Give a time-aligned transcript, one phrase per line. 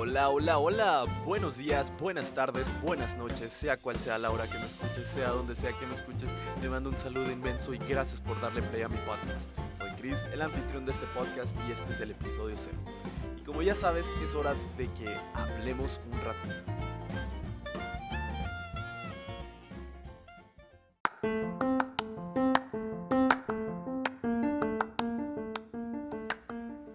[0.00, 1.06] Hola, hola, hola.
[1.26, 5.30] Buenos días, buenas tardes, buenas noches, sea cual sea la hora que me escuches, sea
[5.30, 6.28] donde sea que me escuches.
[6.60, 9.48] Te mando un saludo inmenso y gracias por darle play a mi podcast.
[9.76, 12.78] Soy Chris, el anfitrión de este podcast y este es el episodio cero.
[13.38, 16.87] Y como ya sabes, es hora de que hablemos un ratito.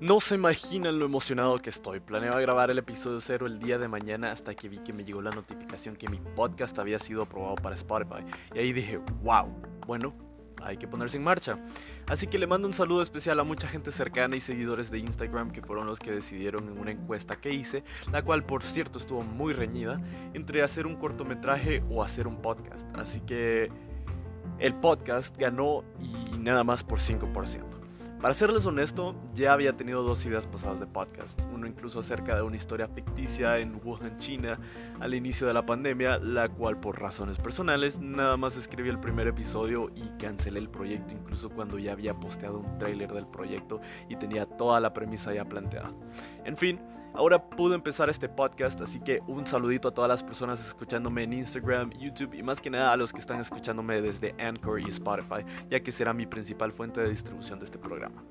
[0.00, 2.00] No se imaginan lo emocionado que estoy.
[2.00, 5.20] Planeaba grabar el episodio cero el día de mañana hasta que vi que me llegó
[5.20, 8.24] la notificación que mi podcast había sido aprobado para Spotify.
[8.54, 9.54] Y ahí dije, wow,
[9.86, 10.14] bueno,
[10.62, 11.58] hay que ponerse en marcha.
[12.06, 15.50] Así que le mando un saludo especial a mucha gente cercana y seguidores de Instagram
[15.50, 19.22] que fueron los que decidieron en una encuesta que hice, la cual por cierto estuvo
[19.22, 20.00] muy reñida,
[20.32, 22.86] entre hacer un cortometraje o hacer un podcast.
[22.96, 23.70] Así que
[24.58, 27.79] el podcast ganó y nada más por 5%.
[28.20, 31.40] Para serles honesto, ya había tenido dos ideas pasadas de podcast.
[31.54, 34.58] Uno incluso acerca de una historia ficticia en Wuhan, China,
[35.00, 39.26] al inicio de la pandemia, la cual por razones personales nada más escribí el primer
[39.26, 44.16] episodio y cancelé el proyecto incluso cuando ya había posteado un tráiler del proyecto y
[44.16, 45.90] tenía toda la premisa ya planteada.
[46.44, 46.78] En fin,
[47.14, 51.32] Ahora pude empezar este podcast, así que un saludito a todas las personas escuchándome en
[51.32, 55.44] Instagram, YouTube y más que nada a los que están escuchándome desde Anchor y Spotify,
[55.68, 58.22] ya que será mi principal fuente de distribución de este programa.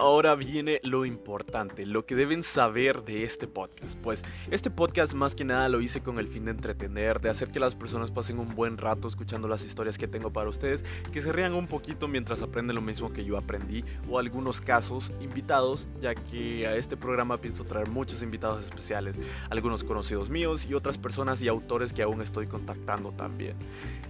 [0.00, 3.98] Ahora viene lo importante, lo que deben saber de este podcast.
[3.98, 7.48] Pues este podcast más que nada lo hice con el fin de entretener, de hacer
[7.48, 11.20] que las personas pasen un buen rato escuchando las historias que tengo para ustedes, que
[11.20, 15.86] se rían un poquito mientras aprenden lo mismo que yo aprendí, o algunos casos invitados,
[16.00, 19.16] ya que a este programa pienso traer muchos invitados especiales,
[19.50, 23.54] algunos conocidos míos y otras personas y autores que aún estoy contactando también.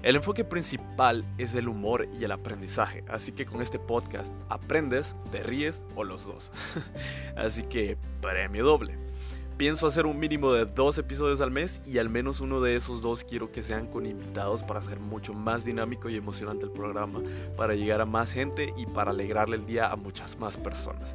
[0.04, 5.16] El enfoque principal es el humor y el aprendizaje, así que con este podcast aprendes,
[5.32, 6.50] te ríes, o los dos.
[7.36, 8.98] Así que premio doble.
[9.60, 13.02] Pienso hacer un mínimo de dos episodios al mes y al menos uno de esos
[13.02, 17.20] dos quiero que sean con invitados para hacer mucho más dinámico y emocionante el programa,
[17.58, 21.14] para llegar a más gente y para alegrarle el día a muchas más personas.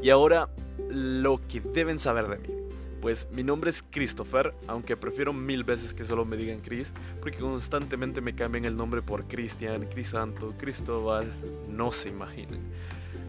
[0.00, 0.48] Y ahora,
[0.88, 2.54] lo que deben saber de mí.
[3.00, 7.38] Pues mi nombre es Christopher, aunque prefiero mil veces que solo me digan Chris, porque
[7.38, 11.26] constantemente me cambian el nombre por Cristian, Crisanto, Cristóbal,
[11.66, 12.60] no se imaginen.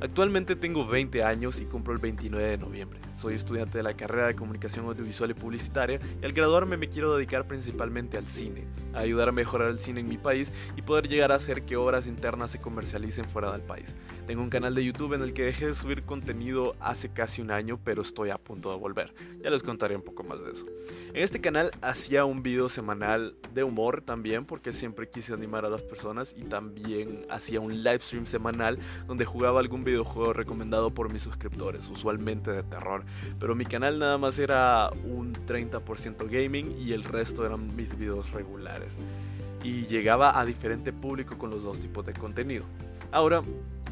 [0.02, 3.00] Actualmente tengo 20 años y cumplo el 29 de noviembre.
[3.16, 7.16] Soy estudiante de la carrera de Comunicación Audiovisual y Publicitaria y al graduarme me quiero
[7.16, 11.08] dedicar principalmente al cine, a ayudar a mejorar el cine en mi país y poder
[11.08, 13.94] llegar a hacer que obras internas se comercialicen fuera del país.
[14.32, 17.52] Tengo un canal de YouTube en el que dejé de subir contenido hace casi un
[17.52, 19.14] año, pero estoy a punto de volver.
[19.44, 20.66] Ya les contaré un poco más de eso.
[21.14, 25.70] En este canal hacía un video semanal de humor también, porque siempre quise animar a
[25.70, 31.12] las personas y también hacía un live stream semanal donde jugaba algún videojuego recomendado por
[31.12, 33.04] mis suscriptores, usualmente de terror
[33.38, 38.32] pero mi canal nada más era un 30% gaming y el resto eran mis videos
[38.32, 38.98] regulares.
[39.62, 42.64] Y llegaba a diferente público con los dos tipos de contenido.
[43.12, 43.44] Ahora,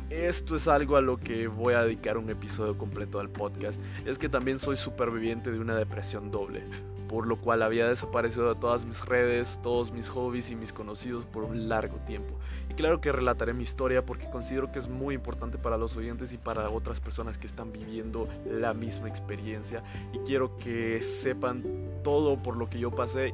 [0.09, 3.79] esto es algo a lo que voy a dedicar un episodio completo al podcast.
[4.05, 6.63] Es que también soy superviviente de una depresión doble
[7.09, 11.25] por lo cual había desaparecido de todas mis redes, todos mis hobbies y mis conocidos
[11.25, 12.35] por un largo tiempo.
[12.69, 16.31] Y claro que relataré mi historia porque considero que es muy importante para los oyentes
[16.31, 19.83] y para otras personas que están viviendo la misma experiencia
[20.13, 21.63] y quiero que sepan
[22.03, 23.33] todo por lo que yo pasé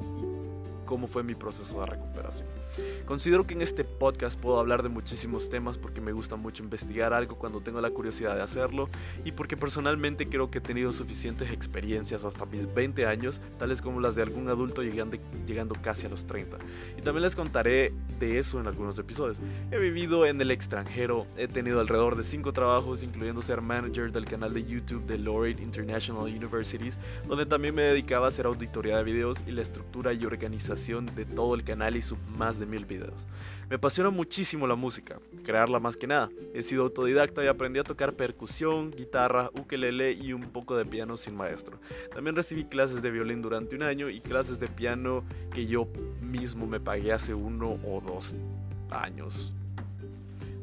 [0.85, 2.47] cómo fue mi proceso de recuperación.
[3.05, 7.13] Considero que en este podcast puedo hablar de muchísimos temas porque me gusta mucho investigar
[7.13, 8.89] algo cuando tengo la curiosidad de hacerlo
[9.23, 13.99] y porque personalmente creo que he tenido suficientes experiencias hasta mis 20 años, tales como
[13.99, 16.57] las de algún adulto llegando, llegando casi a los 30.
[16.97, 19.39] Y también les contaré de eso en algunos episodios.
[19.71, 24.25] He vivido en el extranjero, he tenido alrededor de 5 trabajos, incluyendo ser manager del
[24.25, 26.97] canal de YouTube de Laureate International Universities,
[27.27, 31.25] donde también me dedicaba a hacer auditoría de videos y la estructura y organización de
[31.25, 33.25] todo el canal y sus más de mil videos.
[33.69, 36.29] Me apasiona muchísimo la música, crearla más que nada.
[36.53, 41.17] He sido autodidacta y aprendí a tocar percusión, guitarra, ukelele y un poco de piano
[41.17, 41.79] sin maestro.
[42.13, 45.23] También recibí clases de violín durante un año y clases de piano
[45.53, 45.87] que yo
[46.21, 48.35] mismo me pagué hace uno o dos
[48.91, 49.53] años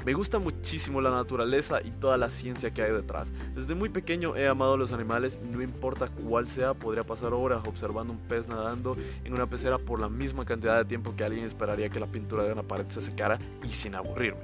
[0.05, 3.33] me gusta muchísimo la naturaleza y toda la ciencia que hay detrás.
[3.55, 7.63] Desde muy pequeño he amado los animales y no importa cuál sea, podría pasar horas
[7.67, 11.45] observando un pez nadando en una pecera por la misma cantidad de tiempo que alguien
[11.45, 14.41] esperaría que la pintura de una pared se secara y sin aburrirme.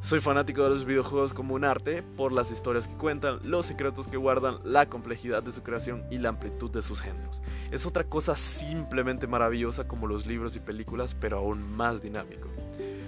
[0.00, 4.06] Soy fanático de los videojuegos como un arte por las historias que cuentan, los secretos
[4.06, 7.40] que guardan, la complejidad de su creación y la amplitud de sus géneros.
[7.70, 12.48] Es otra cosa simplemente maravillosa como los libros y películas, pero aún más dinámico.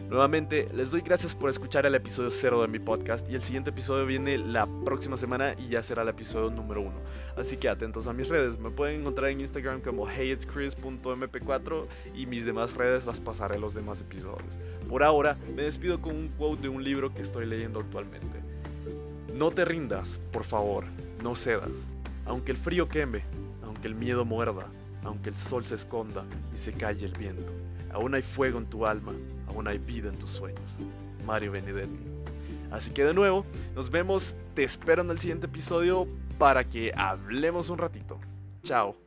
[0.09, 3.71] Nuevamente, les doy gracias por escuchar el episodio 0 de mi podcast y el siguiente
[3.71, 6.93] episodio viene la próxima semana y ya será el episodio número 1.
[7.37, 12.47] Así que atentos a mis redes, me pueden encontrar en Instagram como heyitschris.mp4 y mis
[12.47, 14.57] demás redes las pasaré en los demás episodios.
[14.89, 18.39] Por ahora, me despido con un quote de un libro que estoy leyendo actualmente.
[19.35, 20.85] No te rindas, por favor,
[21.25, 21.89] no cedas.
[22.27, 23.23] Aunque el frío queme,
[23.65, 24.69] aunque el miedo muerda,
[25.03, 26.25] aunque el sol se esconda
[26.55, 27.53] y se calle el viento,
[27.93, 29.13] aún hay fuego en tu alma
[29.57, 30.61] aún hay vida en tus sueños.
[31.25, 31.99] Mario Benedetti.
[32.71, 33.45] Así que de nuevo,
[33.75, 36.07] nos vemos, te espero en el siguiente episodio
[36.39, 38.19] para que hablemos un ratito.
[38.63, 39.06] Chao.